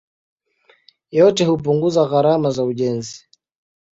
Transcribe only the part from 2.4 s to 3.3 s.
za ujenzi.